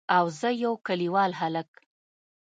او 0.17 0.25
زه 0.39 0.49
يو 0.63 0.73
کليوال 0.85 1.31
هلک. 1.41 1.69